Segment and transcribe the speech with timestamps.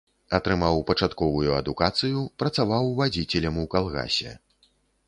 [0.37, 4.37] Атрымаў пачатковую адукацыю, працаваў вадзіцелем у калгасе.